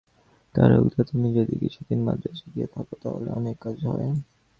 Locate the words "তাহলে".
3.01-3.29